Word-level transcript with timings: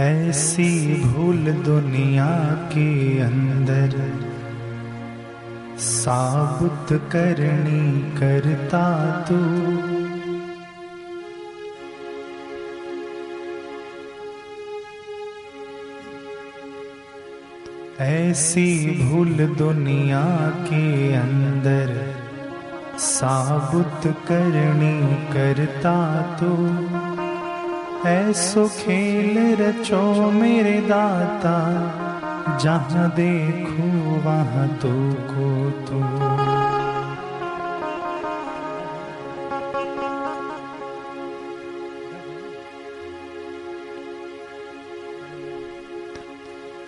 ऐसी 0.00 1.02
भूल 1.04 1.52
दुनिया 1.52 2.26
के 2.72 3.20
अंदर 3.20 3.94
साबुत 5.78 6.92
करनी 7.12 8.02
करता 8.20 8.84
तू। 9.20 9.38
ऐसी 18.04 18.98
भूल 19.02 19.46
दुनिया 19.56 20.24
के 20.62 21.14
अंदर 21.14 22.14
साबुत 22.98 24.06
करनी 24.06 24.96
करता 25.32 25.96
तू। 26.40 26.97
ऐसो 28.06 28.66
खेल 28.68 29.38
रचो 29.60 30.30
मेरे 30.30 30.80
दाता, 30.80 31.56
जहाँ 32.62 33.08
देखो 33.10 33.88
वहाँ 34.20 34.68
तो 34.82 34.92
को 35.30 35.70
तू 35.86 36.02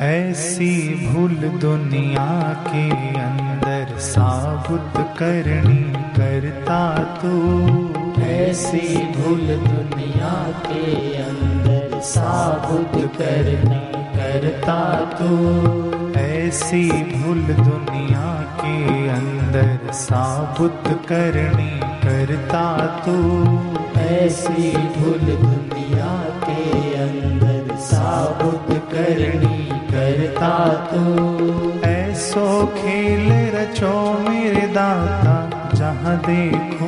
ऐसी 0.00 0.72
भूल 1.06 1.34
दुनिया 1.60 2.28
के 2.66 2.88
अंदर 3.20 3.98
साबुत 4.00 4.92
करनी 5.18 5.82
करता 6.16 6.82
तू। 7.22 7.99
ऐसी 8.30 8.96
भूल 9.12 9.46
दुनिया 9.68 10.34
के 10.66 10.84
अंदर 11.22 12.00
साबुत 12.00 12.92
करनी 13.14 13.80
करता 14.16 14.78
तू। 15.18 15.30
ऐसी 16.20 16.90
भूल 16.90 17.42
दुनिया 17.64 18.28
के 18.60 18.76
अंदर 19.08 19.92
साबुत 19.92 20.82
करनी 21.08 21.72
करता 22.04 22.64
तू। 23.04 23.16
ऐसी 24.00 24.70
भूल 24.76 25.26
दुनिया 25.44 26.14
के 26.44 26.94
अंदर 26.94 27.76
साबुत 27.76 28.66
करनी 28.92 29.58
करता 29.92 30.54
तू। 30.90 31.04
ऐसो 31.88 32.66
खेल 32.66 33.32
रचो 33.56 33.94
मेरे 34.28 34.66
दाता, 34.66 35.36
जहाँ 35.74 36.16
देखो 36.16 36.79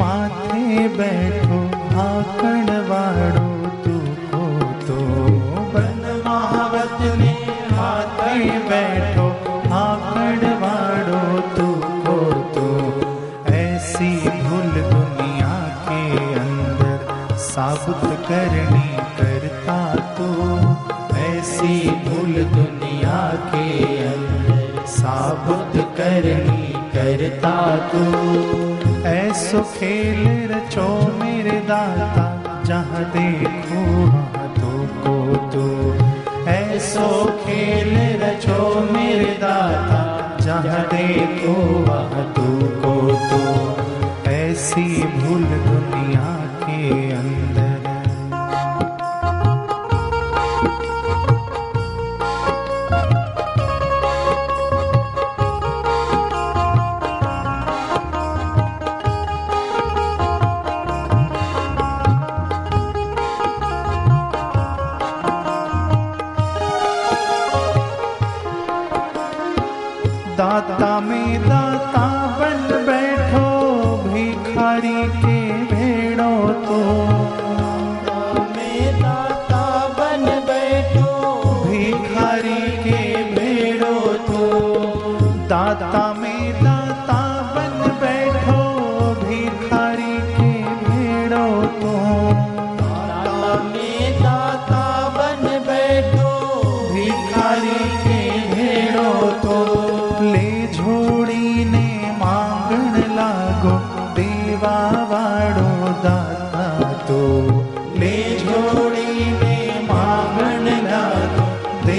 माथे 0.00 0.88
बैठो, 0.96 1.58
आकड़ 2.00 2.70
वाड़ो 2.88 3.48
तू 3.84 3.96
को 4.30 4.44
तो 4.86 4.96
बन 5.74 6.00
महावत 6.26 7.00
ने 7.18 7.32
माथे 7.72 8.58
बैठो, 8.68 9.26
आकड़ 9.76 10.48
वाड़ो 10.62 11.24
तू 11.56 11.66
को 12.06 12.18
तो। 12.54 12.68
ऐसी 13.54 14.10
भूल 14.40 14.72
दुनिया 14.90 15.54
के 15.86 16.02
अंदर 16.34 17.36
साबुत 17.44 18.04
करनी 18.28 18.88
करता 19.20 19.78
तो। 20.18 20.28
ऐसी 21.20 21.90
भूल 22.06 22.42
दुनिया 22.54 23.20
के 23.52 23.68
अंदर 24.06 24.84
साबुत 24.90 25.76
करनी 25.98 26.89
करता 27.00 27.76
तू। 27.92 28.02
ऐसो 29.08 29.60
खेल 29.60 30.50
रचो 30.50 30.88
मेरे 31.18 31.60
दाता, 31.60 32.24
जहाँ 32.64 33.04
देखो 33.04 33.80
वहाँ 34.06 34.48
तो 34.56 34.72
को 35.02 35.14
तू। 35.52 35.64
ऐसो 36.50 37.08
खेल 37.42 38.22
रचो 38.22 38.80
मेरे 38.92 39.32
दाता, 39.40 40.00
जहाँ 40.40 40.84
देखो 40.94 41.54
तू 42.36 42.48
को 42.82 42.94
तू। 43.30 44.30
ऐसी 44.30 45.02
भूल 45.02 45.44
दुनिया 45.44 46.28
के 46.62 47.12
अंदर 47.12 47.59
दाता 70.40 70.92
में 71.08 71.42
दाता 71.48 72.19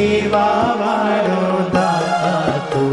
सेवा 0.00 0.46
वारो 0.80 1.64
दाता 1.68 2.36
तू 2.72 2.84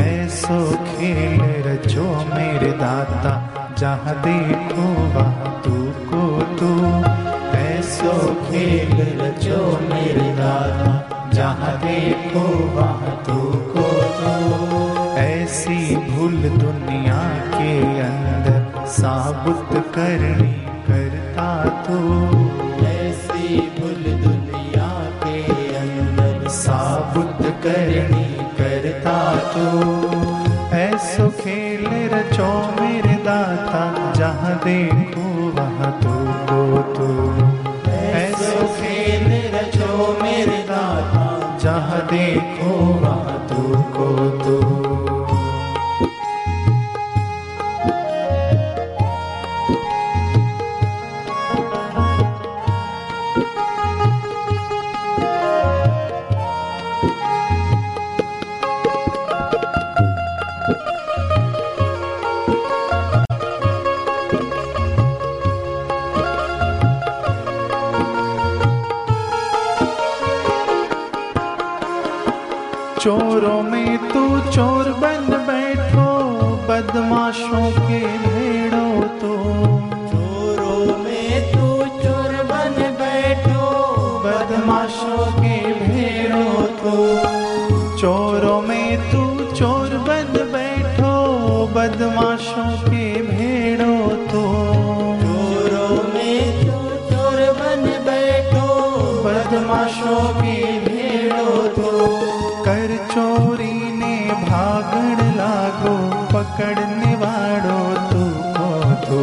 ऐसो 0.00 0.58
खेल 0.88 1.40
रचो 1.66 2.04
मेरे 2.34 2.72
दाता, 2.72 3.32
जहाँ 3.78 4.14
देखो 4.22 4.82
वहाँ 5.14 5.62
तू 5.64 5.76
को 6.10 6.24
तू। 6.58 6.70
ऐसो 7.58 8.12
खेल 8.42 9.00
रचो 9.20 9.62
मेरे 9.88 10.28
दादा 10.32 10.92
जहाँ 11.32 11.74
देखो 11.78 12.44
वहाँ 12.76 13.16
तू 13.26 13.38
को 13.72 13.88
तू। 14.18 15.16
ऐसी 15.18 15.96
भूल 15.96 16.36
दुनिया 16.36 17.22
के 17.56 17.72
अंदर 18.00 18.86
साबुत 18.86 19.82
करनी 19.94 20.52
करता 20.88 21.48
तू। 21.86 21.98
साबुत 27.16 27.46
करनी 27.64 28.24
करता 28.58 29.16
तो। 29.52 29.68
ऐसो 30.76 31.28
खेल 31.40 31.86
रचो 32.12 32.48
मेरे 32.80 33.14
दाता, 33.24 33.80
जहाँ 34.12 34.54
देखो 34.64 35.24
वहाँ 35.50 35.92
तू 36.02 36.12
को 36.50 36.82
तू। 36.92 37.08
ऐसो 37.92 38.66
खेल 38.76 39.26
रचो 39.54 40.12
मेरे 40.22 40.62
दाता, 40.68 41.24
जहाँ 41.58 42.00
देखो 42.06 42.76
वहाँ 43.00 43.38
तू 43.48 43.82
को 43.96 44.08
तू। 44.44 44.65
बदमाशों 76.76 77.70
के 77.72 78.00
भेड़ो 78.00 79.02
तो। 79.20 79.34
चोरों 80.10 80.98
में 80.98 81.52
तू 81.52 81.86
चोर 82.02 82.32
बन 82.44 82.74
बैठो। 83.00 83.64
बदमाशों 84.18 85.32
के 85.32 85.56
भेड़ो 85.72 85.95
पकड़ने 106.56 107.14
वाड़ो 107.20 107.80
तू 108.10 108.20
को 108.56 108.68
तू 109.06 109.18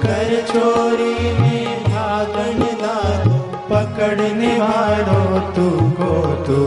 कर 0.00 0.32
चोरी 0.48 1.30
में 1.38 1.84
भागन 1.84 2.60
लागो 2.80 3.38
पकड़ने 3.70 4.50
वाड़ो 4.58 5.22
तू 5.56 5.64
को 6.00 6.10
तू 6.48 6.58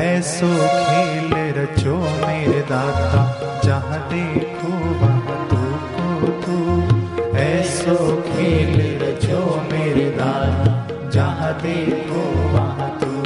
ऐसो 0.00 0.48
खेल 0.86 1.34
रचो 1.58 1.96
मेरे 2.24 2.62
दादा 2.72 3.20
जहाँ 3.64 4.00
देखो 4.12 4.72
वहाँ 5.02 5.38
तू 5.50 5.60
को 5.98 6.32
तू 6.46 7.36
ऐसो 7.44 7.98
खेल 8.30 8.80
रचो 9.04 9.44
मेरे 9.72 10.10
दादा 10.16 11.10
जहाँ 11.16 11.52
देखो 11.62 12.24
वहाँ 12.54 12.90
तू 13.00 13.17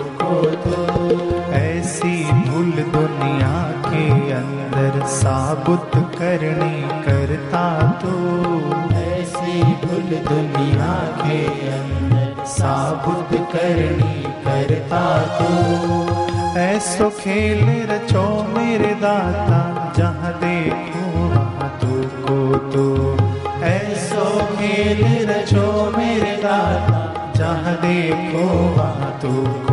साबुत 5.73 6.17
करनी 6.17 7.03
करता 7.05 7.65
तू। 8.01 8.15
ऐसी 9.01 9.63
भूल 9.83 10.11
दुनिया 10.27 10.95
के 11.21 11.39
अंदर 11.69 12.45
साबुत 12.47 13.31
करनी 13.53 14.23
करता 14.45 15.03
तू। 15.39 16.59
ऐसो 16.61 17.09
खेल 17.21 17.65
रचो 17.91 18.25
मेरे 18.49 18.95
दाता 19.05 19.61
जहाँ 19.97 20.33
देखो 20.45 21.05
वहाँ 21.29 21.71
तू 21.81 22.03
को 22.27 22.39
तो। 22.75 22.87
ऐसो 23.65 24.29
खेल 24.57 25.03
रचो 25.31 25.67
मेरे 25.97 26.37
दाता 26.37 27.33
जहाँ 27.37 27.77
देखो 27.77 28.47
वहाँ 28.77 29.19
तू 29.23 29.35
को 29.69 29.72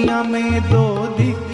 दुनिया 0.00 0.22
में 0.32 0.60
दो 0.70 0.84
दिखे 1.16 1.49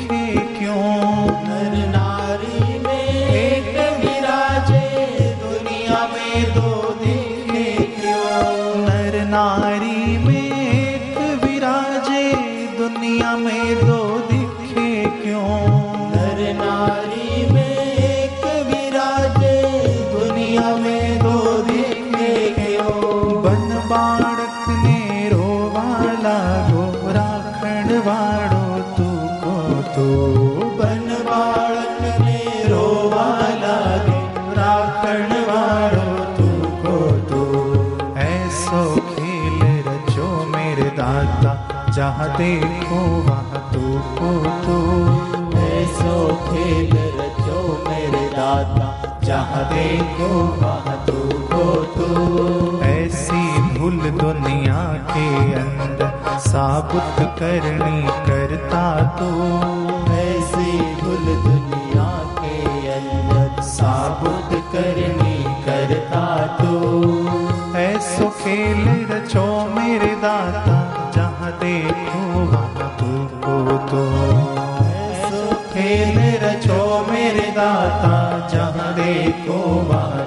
मेरे 40.76 40.90
दाता 40.90 41.90
जहाँ 41.90 42.28
देखो 42.37 42.97
वहाँ 42.97 43.71
तू 43.75 43.80
को 44.18 44.33
तू। 44.64 45.59
ऐसो 45.59 46.26
खेल 46.37 46.90
रचो 47.21 47.85
मेरे 47.88 48.28
दाता 48.28 49.21
जहाँ 49.25 49.64
देखो 49.73 50.28
वहाँ 50.35 51.04
तू 51.06 51.12
को 51.52 51.85
तो। 51.85 52.83
ऐसी 52.83 53.59
भूल 53.78 54.11
दुनिया 54.11 54.85
के 55.11 55.52
अंदर 55.54 56.38
साबुत 56.38 57.26
करनी 57.38 58.02
करता 58.02 59.02
तू। 59.18 59.86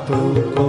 वहाँ 0.10 0.69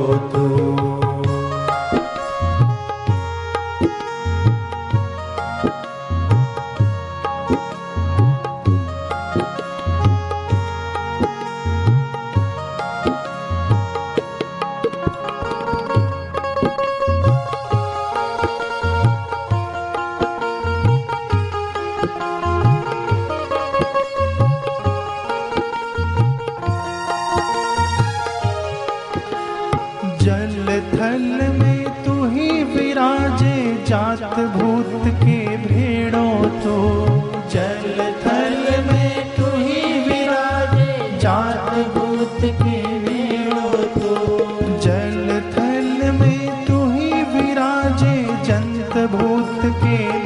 के 49.64 50.19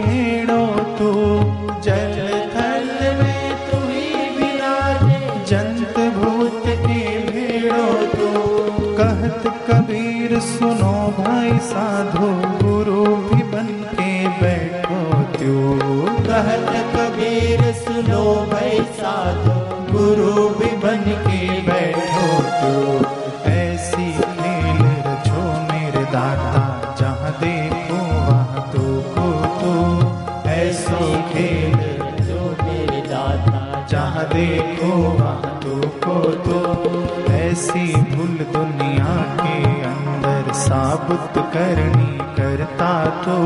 देखो 34.25 34.87
वहाँ 34.87 35.61
तो 35.65 35.89
को 35.89 36.21
तो 36.47 37.33
ऐसी 37.33 37.95
भूल 37.95 38.37
दुनिया 38.53 39.15
के 39.41 39.83
अंदर 39.83 40.53
साबुत 40.53 41.45
करनी 41.55 42.19
करता 42.37 43.07
तो। 43.07 43.39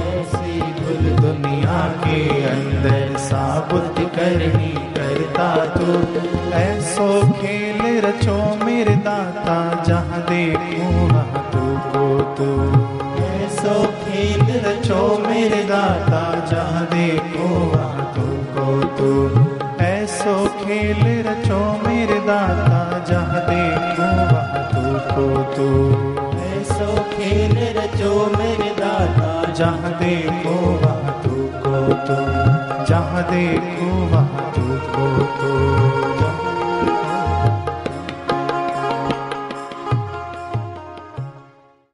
ऐसी 0.00 0.60
भूल 0.60 1.10
दुनिया 1.20 1.88
के 2.04 2.44
अंदर 2.44 3.16
साबुत 3.18 3.94
करनी 4.16 4.72
करता 4.96 5.66
तो। 5.66 5.98
ऐसो 6.52 7.32
खेल 7.32 8.00
रचो 8.04 8.64
मेरे 8.64 8.96
दाता, 8.96 9.84
जहाँ 9.84 10.20
देखो 10.20 11.06
वहाँ 11.06 11.50
तो 11.54 11.66
को 11.88 12.34
तो। 12.34 12.50
ऐसो 13.24 13.86
खेल 14.02 14.60
रचो 14.66 15.18
मेरे 15.28 15.62
दाता, 15.64 16.46
जहाँ 16.46 16.86
देखो 16.86 17.48
वहाँ 17.48 18.12
तो 18.16 18.26
को 18.54 18.82
तो। 18.96 19.57
खेल 20.46 21.02
रचो 21.26 21.60
मेरे 21.86 22.18
दाता 22.20 22.80
जहाँ 23.08 23.40
देखो 23.48 24.08
वहाँ 24.30 24.62
तू 24.72 24.82
को 25.14 25.42
तो। 25.54 25.68
ऐसो 26.48 26.88
खेल 27.12 27.56
रचो 27.78 28.12
मेरे 28.38 28.70
दाता 28.80 29.52
जहाँ 29.52 29.92
देखो 29.98 30.54
वहाँ 30.84 31.20
तू 31.24 31.36
को 31.64 31.80
तो। 32.06 32.18
जहाँ 32.84 33.22
देखो 33.30 33.90
वहाँ 34.12 34.52
तू 34.56 34.66
को 34.94 35.08
तो। 35.40 36.27